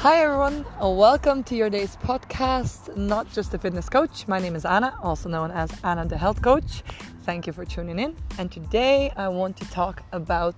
Hi, 0.00 0.22
everyone. 0.22 0.64
Welcome 0.80 1.44
to 1.44 1.54
your 1.54 1.68
day's 1.68 1.96
podcast, 1.96 2.96
Not 2.96 3.30
Just 3.34 3.52
a 3.52 3.58
Fitness 3.58 3.90
Coach. 3.90 4.26
My 4.26 4.38
name 4.38 4.56
is 4.56 4.64
Anna, 4.64 4.94
also 5.02 5.28
known 5.28 5.50
as 5.50 5.70
Anna 5.84 6.06
the 6.06 6.16
Health 6.16 6.40
Coach. 6.40 6.82
Thank 7.24 7.46
you 7.46 7.52
for 7.52 7.66
tuning 7.66 7.98
in. 7.98 8.16
And 8.38 8.50
today 8.50 9.12
I 9.18 9.28
want 9.28 9.58
to 9.58 9.70
talk 9.70 10.02
about 10.12 10.54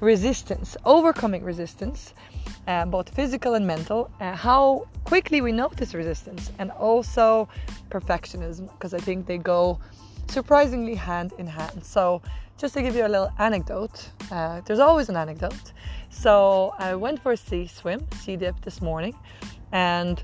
resistance, 0.00 0.76
overcoming 0.84 1.42
resistance, 1.42 2.14
uh, 2.68 2.84
both 2.84 3.08
physical 3.08 3.54
and 3.54 3.66
mental, 3.66 4.12
uh, 4.20 4.36
how 4.36 4.86
quickly 5.02 5.40
we 5.40 5.50
notice 5.50 5.92
resistance, 5.92 6.52
and 6.60 6.70
also 6.70 7.48
perfectionism, 7.90 8.70
because 8.74 8.94
I 8.94 8.98
think 8.98 9.26
they 9.26 9.38
go 9.38 9.80
surprisingly 10.28 10.94
hand 10.94 11.32
in 11.38 11.46
hand. 11.46 11.84
So, 11.84 12.22
just 12.56 12.74
to 12.74 12.82
give 12.82 12.94
you 12.94 13.06
a 13.06 13.08
little 13.08 13.32
anecdote, 13.38 14.10
uh, 14.30 14.60
there's 14.64 14.78
always 14.78 15.08
an 15.08 15.16
anecdote. 15.16 15.72
So 16.10 16.72
I 16.78 16.94
went 16.94 17.20
for 17.20 17.32
a 17.32 17.36
sea 17.36 17.66
swim, 17.66 18.06
sea 18.20 18.36
dip 18.36 18.60
this 18.62 18.80
morning, 18.80 19.14
and 19.72 20.22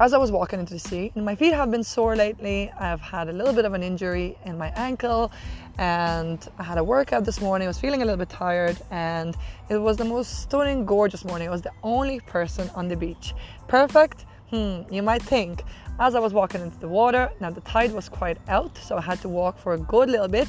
as 0.00 0.12
I 0.12 0.18
was 0.18 0.30
walking 0.30 0.60
into 0.60 0.74
the 0.74 0.80
sea, 0.80 1.12
and 1.14 1.24
my 1.24 1.34
feet 1.34 1.54
have 1.54 1.70
been 1.70 1.82
sore 1.82 2.16
lately. 2.16 2.70
I've 2.78 3.00
had 3.00 3.28
a 3.28 3.32
little 3.32 3.54
bit 3.54 3.64
of 3.64 3.72
an 3.72 3.82
injury 3.82 4.36
in 4.44 4.58
my 4.58 4.68
ankle, 4.76 5.32
and 5.78 6.46
I 6.58 6.64
had 6.64 6.78
a 6.78 6.84
workout 6.84 7.24
this 7.24 7.40
morning. 7.40 7.66
I 7.66 7.68
was 7.68 7.78
feeling 7.78 8.02
a 8.02 8.04
little 8.04 8.18
bit 8.18 8.28
tired, 8.28 8.78
and 8.90 9.34
it 9.70 9.78
was 9.78 9.96
the 9.96 10.04
most 10.04 10.42
stunning, 10.42 10.84
gorgeous 10.84 11.24
morning. 11.24 11.48
I 11.48 11.50
was 11.50 11.62
the 11.62 11.72
only 11.82 12.20
person 12.20 12.70
on 12.74 12.88
the 12.88 12.96
beach. 12.96 13.34
Perfect? 13.68 14.26
Hmm, 14.50 14.82
you 14.90 15.02
might 15.02 15.22
think. 15.22 15.64
As 15.98 16.14
I 16.14 16.20
was 16.20 16.32
walking 16.32 16.60
into 16.60 16.78
the 16.78 16.88
water, 16.88 17.30
now 17.40 17.50
the 17.50 17.62
tide 17.62 17.92
was 17.92 18.08
quite 18.08 18.38
out, 18.48 18.76
so 18.78 18.96
I 18.96 19.00
had 19.00 19.20
to 19.22 19.28
walk 19.28 19.58
for 19.58 19.74
a 19.74 19.78
good 19.78 20.08
little 20.08 20.28
bit. 20.28 20.48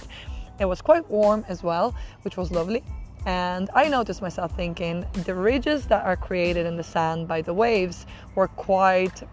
It 0.60 0.66
was 0.66 0.82
quite 0.82 1.10
warm 1.10 1.46
as 1.48 1.64
well, 1.64 1.96
which 2.22 2.38
was 2.38 2.52
lovely. 2.52 2.84
And 3.26 3.70
I 3.74 3.90
noticed 3.90 4.22
myself 4.22 4.56
thinking 4.56 5.06
the 5.26 5.34
ridges 5.34 5.88
that 5.88 6.06
are 6.06 6.16
created 6.16 6.66
in 6.66 6.78
the 6.78 6.84
sand 6.84 7.28
by 7.28 7.42
the 7.42 7.54
waves 7.54 8.06
were 8.36 8.48
quite 8.50 9.24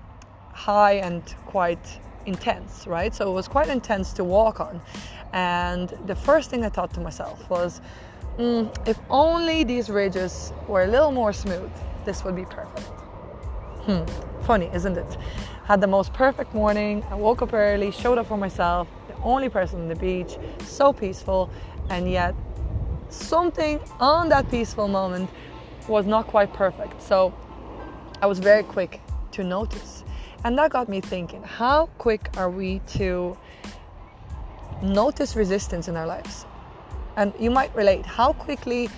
high 0.53 0.95
and 0.95 1.23
quite 1.47 2.01
intense, 2.27 2.87
right? 2.87 3.15
So 3.15 3.31
it 3.31 3.35
was 3.35 3.49
quite 3.49 3.69
intense 3.69 4.13
to 4.15 4.25
walk 4.25 4.61
on. 4.61 4.81
And 5.33 5.91
the 6.07 6.15
first 6.15 6.49
thing 6.49 6.65
I 6.65 6.71
thought 6.71 6.95
to 6.95 7.01
myself 7.01 7.51
was, 7.51 7.81
mm, 8.39 8.75
if 8.89 8.99
only 9.11 9.63
these 9.65 9.91
ridges 9.91 10.53
were 10.69 10.85
a 10.85 10.89
little 10.89 11.13
more 11.13 11.33
smooth, 11.33 11.71
this 12.05 12.25
would 12.25 12.37
be 12.37 12.47
perfect. 12.47 12.94
Hmm, 13.87 14.05
funny, 14.45 14.71
isn't 14.73 14.97
it? 14.97 15.19
Had 15.65 15.83
the 15.83 15.87
most 15.87 16.15
perfect 16.15 16.55
morning. 16.55 17.05
I 17.11 17.17
woke 17.17 17.43
up 17.43 17.53
early, 17.53 17.91
showed 17.91 18.17
up 18.17 18.27
for 18.27 18.39
myself, 18.39 18.89
the 19.09 19.17
only 19.23 19.51
person 19.51 19.81
on 19.81 19.89
the 19.89 19.97
beach, 19.97 20.39
so 20.65 20.91
peaceful, 20.91 21.51
and 21.91 22.11
yet 22.11 22.35
something 23.11 23.79
on 24.01 24.31
that 24.31 24.51
peaceful 24.51 24.89
moment 24.89 25.29
was 25.87 26.07
not 26.07 26.27
quite 26.27 26.51
perfect. 26.55 27.03
So 27.03 27.35
I 28.23 28.27
was 28.27 28.39
very 28.39 28.63
quick 28.63 29.03
to 29.33 29.45
notice. 29.45 30.03
And 30.45 30.57
that 30.59 30.71
got 30.71 30.89
me 30.89 31.03
thinking 31.03 31.43
how 31.43 31.87
quick 31.99 32.31
are 32.39 32.49
we 32.49 32.81
to 32.97 33.37
notice 34.83 35.37
resistance 35.37 35.89
in 35.89 35.97
our 35.97 36.07
lives? 36.07 36.47
And 37.17 37.35
you 37.39 37.51
might 37.51 37.75
relate 37.75 38.07
how 38.07 38.33
quickly 38.33 38.89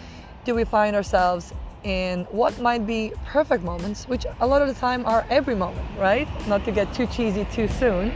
do 0.44 0.54
we 0.54 0.64
find 0.64 0.94
ourselves 0.94 1.52
in 1.84 2.24
what 2.30 2.58
might 2.60 2.86
be 2.86 3.12
perfect 3.26 3.62
moments, 3.62 4.08
which 4.08 4.26
a 4.40 4.46
lot 4.46 4.62
of 4.62 4.68
the 4.68 4.74
time 4.74 5.06
are 5.06 5.26
every 5.30 5.54
moment, 5.54 5.86
right? 5.98 6.28
Not 6.48 6.64
to 6.64 6.72
get 6.72 6.92
too 6.94 7.06
cheesy 7.06 7.46
too 7.52 7.68
soon, 7.68 8.12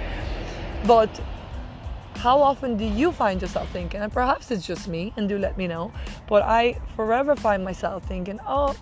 but 0.87 1.09
how 2.17 2.41
often 2.41 2.77
do 2.77 2.85
you 2.85 3.13
find 3.13 3.41
yourself 3.41 3.71
thinking, 3.71 4.01
and 4.01 4.13
perhaps 4.13 4.51
it's 4.51 4.67
just 4.67 4.89
me, 4.89 5.13
and 5.17 5.29
do 5.29 5.39
let 5.39 5.57
me 5.57 5.67
know, 5.67 5.93
but 6.29 6.43
I 6.43 6.79
forever 6.97 7.35
find 7.35 7.65
myself 7.65 8.05
thinking, 8.05 8.39
oh, 8.47 8.77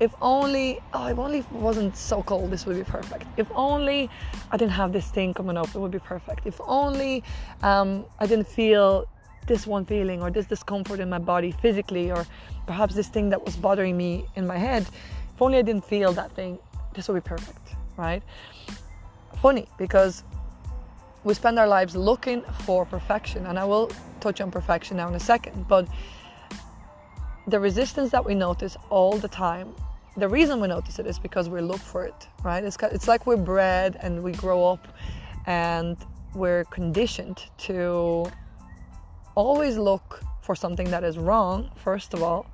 if 0.00 0.12
only, 0.20 0.80
oh, 0.92 1.06
if 1.06 1.18
only 1.18 1.38
it 1.38 1.52
wasn't 1.52 1.96
so 1.96 2.22
cold, 2.22 2.50
this 2.50 2.66
would 2.66 2.76
be 2.76 2.84
perfect. 2.84 3.26
If 3.36 3.48
only 3.54 4.10
I 4.50 4.56
didn't 4.56 4.72
have 4.72 4.92
this 4.92 5.06
thing 5.06 5.34
coming 5.34 5.56
up, 5.56 5.68
it 5.68 5.78
would 5.78 5.92
be 5.92 6.00
perfect. 6.00 6.46
If 6.46 6.60
only 6.66 7.22
um, 7.62 8.04
I 8.18 8.26
didn't 8.26 8.48
feel 8.48 9.06
this 9.46 9.66
one 9.66 9.84
feeling 9.84 10.22
or 10.22 10.30
this 10.30 10.46
discomfort 10.46 11.00
in 11.00 11.08
my 11.08 11.18
body 11.18 11.50
physically, 11.52 12.10
or 12.10 12.26
perhaps 12.66 12.94
this 12.94 13.08
thing 13.08 13.30
that 13.30 13.44
was 13.44 13.56
bothering 13.56 13.96
me 13.96 14.26
in 14.36 14.46
my 14.46 14.56
head, 14.56 14.86
if 15.34 15.42
only 15.42 15.58
I 15.58 15.62
didn't 15.62 15.84
feel 15.84 16.12
that 16.12 16.32
thing, 16.32 16.58
this 16.94 17.08
would 17.08 17.22
be 17.22 17.28
perfect, 17.28 17.74
right? 17.96 18.22
Funny 19.42 19.66
because 19.78 20.22
we 21.24 21.34
spend 21.34 21.58
our 21.58 21.66
lives 21.66 21.96
looking 21.96 22.42
for 22.64 22.84
perfection, 22.84 23.46
and 23.46 23.58
I 23.58 23.64
will 23.64 23.90
touch 24.20 24.40
on 24.40 24.50
perfection 24.50 24.98
now 24.98 25.08
in 25.08 25.14
a 25.14 25.20
second. 25.20 25.66
But 25.68 25.88
the 27.46 27.58
resistance 27.58 28.10
that 28.10 28.24
we 28.24 28.34
notice 28.34 28.76
all 28.90 29.18
the 29.18 29.28
time, 29.28 29.74
the 30.16 30.28
reason 30.28 30.60
we 30.60 30.68
notice 30.68 30.98
it 30.98 31.06
is 31.06 31.18
because 31.18 31.48
we 31.48 31.60
look 31.60 31.80
for 31.80 32.04
it, 32.04 32.28
right? 32.42 32.62
It's, 32.62 32.76
it's 32.82 33.08
like 33.08 33.26
we're 33.26 33.36
bred 33.36 33.98
and 34.00 34.22
we 34.22 34.32
grow 34.32 34.66
up 34.66 34.86
and 35.46 35.96
we're 36.34 36.64
conditioned 36.64 37.44
to 37.58 38.26
always 39.34 39.76
look 39.76 40.20
for 40.40 40.54
something 40.54 40.90
that 40.90 41.04
is 41.04 41.18
wrong, 41.18 41.70
first 41.76 42.14
of 42.14 42.22
all, 42.22 42.46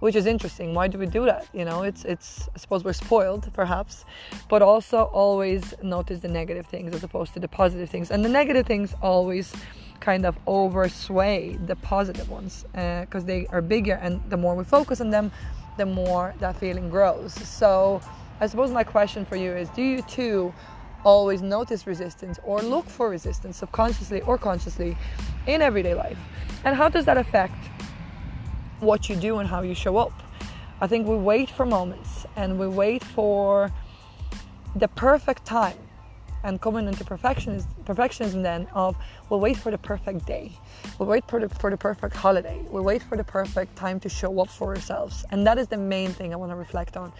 which 0.00 0.14
is 0.14 0.26
interesting. 0.26 0.74
Why 0.74 0.88
do 0.88 0.98
we 0.98 1.06
do 1.06 1.24
that? 1.24 1.46
You 1.52 1.64
know, 1.64 1.82
it's 1.82 2.04
it's 2.04 2.48
I 2.54 2.58
suppose 2.58 2.84
we're 2.84 2.92
spoiled 2.92 3.52
perhaps, 3.52 4.04
but 4.48 4.62
also 4.62 5.04
always 5.04 5.74
notice 5.82 6.20
the 6.20 6.28
negative 6.28 6.66
things 6.66 6.94
as 6.94 7.02
opposed 7.02 7.34
to 7.34 7.40
the 7.40 7.48
positive 7.48 7.90
things, 7.90 8.10
and 8.10 8.24
the 8.24 8.28
negative 8.28 8.66
things 8.66 8.94
always 9.02 9.52
kind 10.00 10.24
of 10.24 10.42
oversway 10.46 11.66
the 11.66 11.76
positive 11.76 12.28
ones 12.30 12.64
because 12.72 13.24
uh, 13.24 13.26
they 13.26 13.46
are 13.46 13.60
bigger, 13.60 13.94
and 13.94 14.20
the 14.30 14.36
more 14.36 14.54
we 14.54 14.64
focus 14.64 15.00
on 15.00 15.10
them, 15.10 15.32
the 15.76 15.86
more 15.86 16.34
that 16.38 16.56
feeling 16.56 16.88
grows. 16.88 17.32
So, 17.32 18.00
I 18.40 18.46
suppose 18.46 18.70
my 18.70 18.84
question 18.84 19.24
for 19.24 19.36
you 19.36 19.52
is: 19.52 19.68
Do 19.70 19.82
you 19.82 20.02
too? 20.02 20.52
Always 21.04 21.42
notice 21.42 21.86
resistance 21.86 22.38
or 22.42 22.60
look 22.60 22.86
for 22.86 23.08
resistance 23.08 23.56
subconsciously 23.56 24.20
or 24.22 24.38
consciously 24.38 24.96
in 25.46 25.62
everyday 25.62 25.94
life. 25.94 26.18
And 26.64 26.76
how 26.76 26.88
does 26.88 27.04
that 27.04 27.16
affect 27.16 27.54
what 28.80 29.08
you 29.08 29.16
do 29.16 29.38
and 29.38 29.48
how 29.48 29.62
you 29.62 29.74
show 29.74 29.96
up. 29.96 30.12
I 30.80 30.86
think 30.86 31.06
we 31.06 31.16
wait 31.16 31.50
for 31.50 31.66
moments 31.66 32.26
and 32.36 32.58
we 32.58 32.68
wait 32.68 33.02
for 33.02 33.72
the 34.76 34.88
perfect 34.88 35.44
time. 35.44 35.76
And 36.44 36.60
coming 36.60 36.86
into 36.86 37.02
perfectionism, 37.02 37.66
perfectionism 37.84 38.44
then 38.44 38.68
of 38.72 38.96
we'll 39.28 39.40
wait 39.40 39.56
for 39.56 39.72
the 39.72 39.78
perfect 39.78 40.24
day. 40.24 40.52
We'll 40.98 41.08
wait 41.08 41.24
for 41.28 41.40
the, 41.40 41.48
for 41.48 41.68
the 41.68 41.76
perfect 41.76 42.14
holiday. 42.14 42.64
We'll 42.70 42.84
wait 42.84 43.02
for 43.02 43.16
the 43.16 43.24
perfect 43.24 43.74
time 43.74 43.98
to 44.00 44.08
show 44.08 44.40
up 44.40 44.48
for 44.48 44.68
ourselves. 44.68 45.24
And 45.32 45.44
that 45.48 45.58
is 45.58 45.66
the 45.66 45.76
main 45.76 46.10
thing 46.10 46.32
i 46.32 46.36
want 46.36 46.52
to 46.52 46.56
reflect 46.56 46.96
on. 46.96 47.12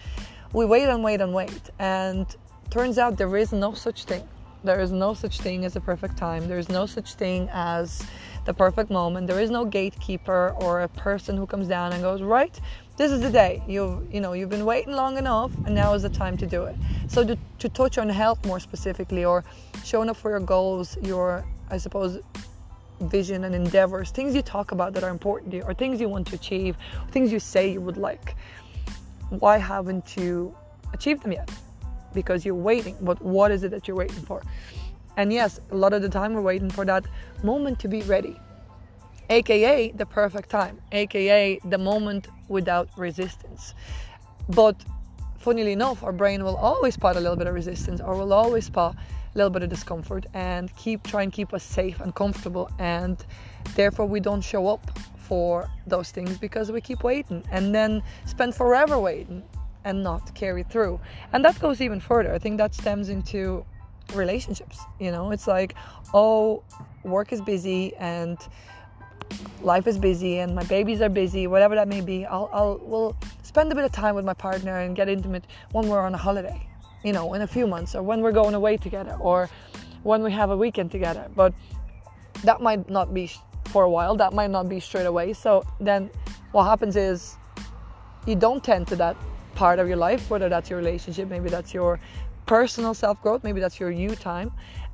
We 0.53 0.65
wait 0.65 0.87
and 0.87 1.03
wait 1.03 1.19
and 1.19 1.33
wait. 1.33 1.69
And 1.79 2.25
turns 2.69 2.97
out 2.97 3.17
there 3.17 3.35
is 3.37 3.51
no 3.51 3.73
such 3.73 4.05
thing 4.05 4.27
there 4.63 4.79
is 4.79 4.91
no 4.91 5.13
such 5.13 5.39
thing 5.39 5.65
as 5.65 5.75
a 5.75 5.81
perfect 5.81 6.17
time 6.17 6.47
there 6.47 6.59
is 6.59 6.69
no 6.69 6.85
such 6.85 7.13
thing 7.15 7.49
as 7.51 8.05
the 8.49 8.53
perfect 8.53 8.89
moment. 8.89 9.27
There 9.27 9.39
is 9.39 9.51
no 9.51 9.63
gatekeeper 9.63 10.55
or 10.59 10.81
a 10.81 10.87
person 10.87 11.37
who 11.37 11.45
comes 11.45 11.67
down 11.67 11.93
and 11.93 12.01
goes, 12.01 12.23
"Right, 12.23 12.59
this 12.97 13.11
is 13.11 13.21
the 13.21 13.29
day. 13.29 13.61
You've 13.67 14.11
you 14.13 14.21
know 14.21 14.33
you've 14.33 14.49
been 14.49 14.65
waiting 14.65 14.93
long 14.93 15.17
enough, 15.17 15.51
and 15.65 15.75
now 15.75 15.93
is 15.93 16.01
the 16.01 16.09
time 16.09 16.35
to 16.37 16.47
do 16.47 16.63
it." 16.63 16.75
So 17.07 17.23
to, 17.23 17.37
to 17.59 17.69
touch 17.69 17.99
on 17.99 18.09
health 18.09 18.43
more 18.45 18.59
specifically, 18.59 19.23
or 19.23 19.43
showing 19.83 20.09
up 20.09 20.17
for 20.17 20.31
your 20.31 20.39
goals, 20.39 20.97
your 21.03 21.45
I 21.69 21.77
suppose 21.77 22.19
vision 23.01 23.43
and 23.43 23.53
endeavors, 23.53 24.09
things 24.11 24.35
you 24.35 24.41
talk 24.41 24.71
about 24.71 24.93
that 24.93 25.03
are 25.03 25.11
important 25.11 25.51
to 25.51 25.57
you, 25.57 25.63
or 25.63 25.75
things 25.75 26.01
you 26.01 26.09
want 26.09 26.25
to 26.27 26.35
achieve, 26.35 26.75
things 27.11 27.31
you 27.31 27.39
say 27.39 27.71
you 27.71 27.81
would 27.81 27.97
like. 27.97 28.35
Why 29.29 29.57
haven't 29.57 30.17
you 30.17 30.55
achieved 30.91 31.21
them 31.21 31.33
yet? 31.33 31.49
Because 32.13 32.45
you're 32.45 32.55
waiting. 32.55 32.97
But 33.01 33.21
what 33.21 33.51
is 33.51 33.63
it 33.63 33.71
that 33.71 33.87
you're 33.87 33.97
waiting 33.97 34.23
for? 34.23 34.41
And 35.17 35.33
yes, 35.33 35.59
a 35.71 35.75
lot 35.75 35.93
of 35.93 36.01
the 36.01 36.09
time 36.09 36.33
we're 36.33 36.41
waiting 36.41 36.69
for 36.69 36.85
that 36.85 37.05
moment 37.43 37.79
to 37.79 37.87
be 37.87 38.01
ready, 38.03 38.39
aka 39.29 39.91
the 39.91 40.05
perfect 40.05 40.49
time, 40.49 40.79
aka 40.91 41.59
the 41.65 41.77
moment 41.77 42.27
without 42.47 42.89
resistance. 42.97 43.73
But 44.47 44.77
funnily 45.37 45.73
enough, 45.73 46.03
our 46.03 46.13
brain 46.13 46.43
will 46.43 46.55
always 46.55 46.93
spot 46.93 47.17
a 47.17 47.19
little 47.19 47.35
bit 47.35 47.47
of 47.47 47.53
resistance 47.53 47.99
or 47.99 48.15
will 48.15 48.31
always 48.31 48.65
spot 48.65 48.95
a 48.95 49.37
little 49.37 49.49
bit 49.49 49.61
of 49.61 49.69
discomfort 49.69 50.25
and 50.33 50.75
keep 50.75 51.03
try 51.03 51.23
and 51.23 51.31
keep 51.31 51.53
us 51.53 51.63
safe 51.63 51.99
and 51.99 52.15
comfortable 52.15 52.69
and 52.79 53.25
therefore 53.75 54.05
we 54.05 54.19
don't 54.19 54.41
show 54.41 54.67
up 54.67 54.97
for 55.17 55.69
those 55.85 56.09
things 56.11 56.37
because 56.37 56.71
we 56.71 56.81
keep 56.81 57.03
waiting 57.03 57.43
and 57.51 57.75
then 57.75 58.01
spend 58.25 58.55
forever 58.55 58.97
waiting 58.97 59.43
and 59.85 60.03
not 60.03 60.33
carry 60.35 60.63
through. 60.63 60.99
And 61.33 61.43
that 61.45 61.59
goes 61.59 61.81
even 61.81 61.99
further. 61.99 62.33
I 62.33 62.39
think 62.39 62.57
that 62.57 62.73
stems 62.73 63.09
into 63.09 63.65
relationships 64.15 64.79
you 64.99 65.11
know 65.11 65.31
it's 65.31 65.47
like 65.47 65.75
oh 66.13 66.63
work 67.03 67.31
is 67.31 67.41
busy 67.41 67.95
and 67.97 68.37
life 69.61 69.87
is 69.87 69.97
busy 69.97 70.39
and 70.39 70.55
my 70.55 70.63
babies 70.63 71.01
are 71.01 71.09
busy 71.09 71.47
whatever 71.47 71.75
that 71.75 71.87
may 71.87 72.01
be 72.01 72.25
i'll 72.25 72.49
i'll 72.51 72.79
we'll 72.83 73.15
spend 73.43 73.71
a 73.71 73.75
bit 73.75 73.83
of 73.83 73.91
time 73.91 74.15
with 74.15 74.25
my 74.25 74.33
partner 74.33 74.79
and 74.79 74.95
get 74.95 75.07
intimate 75.07 75.45
when 75.71 75.87
we're 75.87 76.01
on 76.01 76.13
a 76.13 76.17
holiday 76.17 76.67
you 77.03 77.13
know 77.13 77.33
in 77.33 77.41
a 77.41 77.47
few 77.47 77.67
months 77.67 77.95
or 77.95 78.01
when 78.01 78.21
we're 78.21 78.31
going 78.31 78.55
away 78.55 78.77
together 78.77 79.15
or 79.19 79.49
when 80.03 80.23
we 80.23 80.31
have 80.31 80.49
a 80.49 80.57
weekend 80.57 80.91
together 80.91 81.29
but 81.35 81.53
that 82.43 82.61
might 82.61 82.89
not 82.89 83.13
be 83.13 83.29
for 83.65 83.83
a 83.83 83.89
while 83.89 84.15
that 84.15 84.33
might 84.33 84.49
not 84.49 84.67
be 84.67 84.79
straight 84.79 85.05
away 85.05 85.33
so 85.33 85.63
then 85.79 86.09
what 86.51 86.63
happens 86.63 86.95
is 86.95 87.35
you 88.25 88.35
don't 88.35 88.63
tend 88.63 88.87
to 88.87 88.95
that 88.95 89.15
part 89.59 89.77
of 89.77 89.89
your 89.89 89.97
life, 89.97 90.29
whether 90.29 90.47
that's 90.47 90.69
your 90.69 90.79
relationship, 90.79 91.27
maybe 91.27 91.49
that's 91.49 91.73
your 91.73 91.99
personal 92.45 92.93
self 92.93 93.21
growth, 93.21 93.43
maybe 93.43 93.59
that's 93.59 93.77
your 93.77 93.91
you 93.91 94.15
time, 94.15 94.51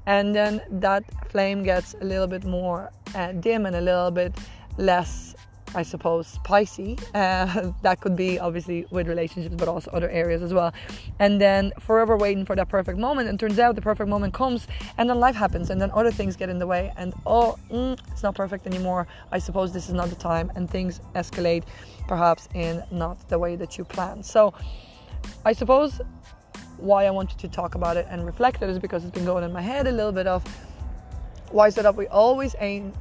and 0.08 0.34
then 0.34 0.60
that 0.72 1.04
flame 1.30 1.62
gets 1.64 1.94
a 2.02 2.04
little 2.04 2.26
bit 2.26 2.44
more 2.46 2.92
uh, 3.14 3.32
dim 3.34 3.68
and 3.68 3.76
a 3.76 3.82
little 3.82 4.10
bit 4.10 4.34
less 4.78 5.35
I 5.76 5.84
suppose, 5.84 6.28
spicy. 6.28 6.98
Uh, 7.14 7.72
that 7.82 8.02
could 8.02 8.16
be 8.16 8.40
obviously 8.40 8.88
with 8.90 9.08
relationships, 9.08 9.56
but 9.56 9.68
also 9.68 9.92
other 9.92 10.10
areas 10.10 10.42
as 10.42 10.54
well. 10.54 10.74
And 11.20 11.40
then 11.40 11.74
forever 11.80 12.18
waiting 12.18 12.46
for 12.46 12.56
that 12.56 12.70
perfect 12.70 12.98
moment. 12.98 13.30
And 13.30 13.40
turns 13.40 13.60
out 13.60 13.76
the 13.76 13.82
perfect 13.82 14.10
moment 14.10 14.34
comes, 14.34 14.68
and 14.98 15.10
then 15.10 15.20
life 15.20 15.36
happens, 15.36 15.70
and 15.70 15.80
then 15.80 15.92
other 15.92 16.12
things 16.12 16.36
get 16.36 16.50
in 16.50 16.58
the 16.58 16.68
way. 16.68 16.92
And 16.98 17.14
oh, 17.26 17.58
mm, 17.70 18.00
it's 18.12 18.24
not 18.24 18.36
perfect 18.36 18.66
anymore. 18.66 19.08
I 19.32 19.40
suppose 19.40 19.74
this 19.74 19.88
is 19.88 19.94
not 19.94 20.10
the 20.10 20.16
time, 20.16 20.52
and 20.56 20.70
things 20.70 21.02
escalate 21.14 21.64
perhaps 22.08 22.48
in 22.54 22.82
not 22.92 23.28
the 23.30 23.38
way 23.38 23.56
that 23.56 23.78
you 23.78 23.84
plan. 23.84 24.24
So, 24.24 24.54
I 25.44 25.54
suppose 25.54 26.02
why 26.78 27.06
I 27.06 27.12
wanted 27.12 27.40
to 27.40 27.48
talk 27.48 27.76
about 27.76 27.98
it 27.98 28.06
and 28.10 28.26
reflect 28.26 28.62
it 28.62 28.70
is 28.70 28.80
because 28.80 29.04
it's 29.04 29.14
been 29.14 29.26
going 29.26 29.44
in 29.44 29.54
my 29.54 29.62
head 29.62 29.88
a 29.88 29.92
little 29.92 30.12
bit 30.12 30.28
of 30.28 30.44
why 31.52 31.68
is 31.68 31.78
it 31.78 31.84
that 31.84 31.96
we 31.96 32.08
always 32.08 32.56
aim 32.60 32.92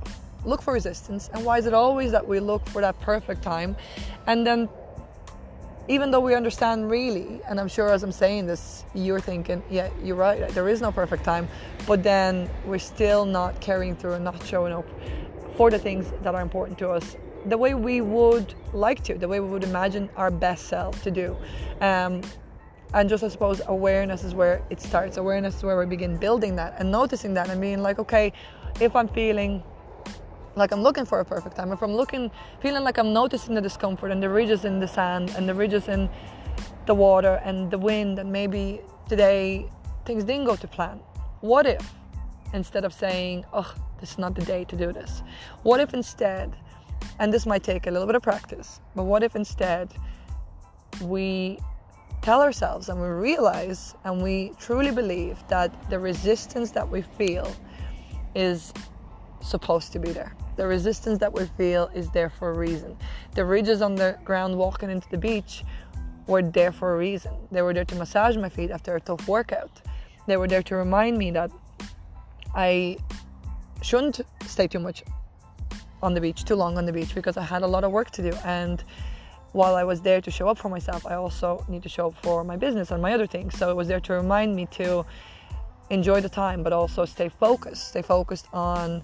look 0.45 0.63
for 0.63 0.73
resistance 0.75 1.31
and 1.33 1.45
why 1.45 1.59
is 1.59 1.67
it 1.67 1.75
always 1.75 2.13
that 2.13 2.27
we 2.27 2.41
look 2.41 2.67
for 2.69 2.81
that 2.81 2.99
perfect 3.01 3.43
time? 3.43 3.77
And 4.27 4.47
then 4.47 4.69
even 5.87 6.11
though 6.11 6.21
we 6.21 6.35
understand 6.35 6.91
really 6.91 7.43
and 7.47 7.61
i'm 7.61 7.69
sure 7.69 7.93
as 7.93 8.03
i'm 8.03 8.11
saying 8.11 8.47
this 8.47 8.87
you're 8.95 9.21
thinking 9.21 9.63
yeah 9.69 9.91
you're 10.03 10.17
right 10.17 10.49
there 10.55 10.67
is 10.67 10.81
no 10.81 10.91
perfect 10.91 11.23
time 11.23 11.47
but 11.87 12.03
then 12.03 12.49
we're 12.65 12.79
still 12.79 13.27
not 13.27 13.61
carrying 13.61 13.95
through 13.95 14.15
and 14.15 14.25
not 14.25 14.43
showing 14.47 14.73
up 14.73 14.87
for 15.59 15.71
the 15.71 15.79
things 15.79 16.11
that 16.23 16.35
are 16.35 16.41
important 16.41 16.79
to 16.79 16.89
us 16.89 17.17
the 17.47 17.59
way 17.59 17.75
we 17.75 18.01
would 18.01 18.55
like 18.73 19.03
to 19.05 19.15
the 19.15 19.29
way 19.29 19.41
we 19.41 19.49
would 19.49 19.65
imagine 19.65 20.09
our 20.17 20.31
best 20.31 20.67
self 20.67 21.03
to 21.03 21.11
do. 21.11 21.37
Um, 21.81 22.23
and 22.93 23.09
just 23.09 23.25
i 23.25 23.29
suppose 23.29 23.61
awareness 23.67 24.23
is 24.25 24.35
where 24.35 24.63
it 24.71 24.81
starts. 24.81 25.17
Awareness 25.17 25.57
is 25.57 25.63
where 25.63 25.79
we 25.79 25.87
begin 25.87 26.17
building 26.17 26.57
that 26.57 26.75
and 26.79 26.91
noticing 26.91 27.35
that 27.35 27.51
and 27.51 27.61
being 27.61 27.83
like 27.83 27.99
okay 27.99 28.33
if 28.81 28.95
i'm 28.97 29.09
feeling 29.09 29.63
like 30.57 30.73
I'm 30.73 30.83
looking 30.83 31.05
for 31.05 31.21
a 31.21 31.25
perfect 31.25 31.57
time. 31.57 31.73
If 31.73 31.83
I'm 31.83 31.95
looking, 31.95 32.31
feeling 32.61 32.85
like 32.85 32.99
I'm 32.99 33.13
noticing 33.13 33.55
the 33.55 33.61
discomfort 33.61 34.11
and 34.11 34.23
the 34.23 34.29
ridges 34.29 34.65
in 34.65 34.81
the 34.81 34.89
sand 34.89 35.33
and 35.37 35.49
the 35.49 35.55
ridges 35.55 35.89
in 35.89 36.09
the 36.87 36.95
water 36.95 37.41
and 37.45 37.71
the 37.71 37.79
wind, 37.79 38.19
and 38.19 38.31
maybe 38.31 38.81
today 39.09 39.67
things 40.05 40.25
didn't 40.25 40.45
go 40.45 40.57
to 40.57 40.69
plan. 40.69 41.01
What 41.41 41.67
if, 41.67 41.93
instead 42.53 42.85
of 42.85 42.93
saying, 42.93 43.45
oh, 43.53 43.75
this 44.01 44.13
is 44.13 44.19
not 44.19 44.35
the 44.35 44.45
day 44.45 44.65
to 44.65 44.77
do 44.77 44.93
this, 44.93 45.23
what 45.63 45.81
if 45.81 45.95
instead, 45.95 46.57
and 47.19 47.33
this 47.33 47.47
might 47.47 47.63
take 47.63 47.87
a 47.87 47.91
little 47.91 48.07
bit 48.07 48.17
of 48.17 48.23
practice, 48.23 48.81
but 48.95 49.05
what 49.05 49.23
if 49.23 49.35
instead 49.35 49.93
we 51.03 51.59
tell 52.23 52.41
ourselves 52.41 52.89
and 52.89 53.01
we 53.01 53.07
realize 53.07 53.95
and 54.05 54.23
we 54.23 54.53
truly 54.59 54.91
believe 54.91 55.43
that 55.49 55.91
the 55.91 55.99
resistance 55.99 56.71
that 56.71 56.89
we 56.89 57.03
feel 57.03 57.55
is 58.35 58.73
supposed 59.45 59.93
to 59.93 59.99
be 59.99 60.11
there. 60.11 60.35
The 60.57 60.67
resistance 60.67 61.19
that 61.19 61.33
we 61.33 61.47
feel 61.59 61.91
is 61.95 62.11
there 62.11 62.31
for 62.31 62.51
a 62.51 62.57
reason. 62.57 62.97
The 63.35 63.45
ridges 63.45 63.83
on 63.83 63.95
the 63.95 64.19
ground 64.25 64.57
walking 64.57 64.91
into 64.91 65.09
the 65.11 65.19
beach 65.19 65.65
were 66.27 66.43
there 66.43 66.73
for 66.73 66.95
a 66.95 66.99
reason. 66.99 67.33
They 67.53 67.63
were 67.63 67.75
there 67.75 67.85
to 67.85 67.95
massage 67.97 68.37
my 68.37 68.49
feet 68.49 68.71
after 68.71 68.97
a 68.97 69.01
tough 69.01 69.29
workout. 69.29 69.83
They 70.27 70.37
were 70.37 70.49
there 70.49 70.63
to 70.63 70.77
remind 70.77 71.19
me 71.19 71.31
that 71.33 71.51
I 72.55 72.97
shouldn't 73.83 74.21
stay 74.47 74.67
too 74.67 74.79
much 74.79 75.03
on 76.03 76.15
the 76.15 76.21
beach, 76.21 76.45
too 76.45 76.55
long 76.55 76.79
on 76.79 76.87
the 76.87 76.93
beach, 76.93 77.15
because 77.15 77.37
I 77.37 77.43
had 77.43 77.63
a 77.63 77.67
lot 77.67 77.85
of 77.85 77.93
work 77.93 78.11
to 78.13 78.23
do. 78.23 78.37
And 78.45 78.83
while 79.53 79.75
I 79.75 79.85
was 79.85 80.01
there 80.01 80.21
to 80.21 80.31
show 80.31 80.49
up 80.49 80.59
for 80.59 80.69
myself, 80.69 81.07
I 81.07 81.15
also 81.15 81.65
need 81.69 81.83
to 81.83 81.89
show 81.89 82.09
up 82.09 82.15
for 82.23 82.45
my 82.45 82.57
business 82.57 82.91
and 82.91 83.03
my 83.03 83.13
other 83.13 83.27
things. 83.27 83.59
So 83.59 83.71
it 83.71 83.77
was 83.77 83.89
there 83.89 84.01
to 84.01 84.15
remind 84.15 84.57
me 84.57 84.67
to 84.73 85.05
enjoy 85.91 86.21
the 86.21 86.29
time, 86.29 86.63
but 86.63 86.73
also 86.73 87.05
stay 87.05 87.29
focused, 87.29 87.89
stay 87.89 88.03
focused 88.03 88.47
on 88.53 89.03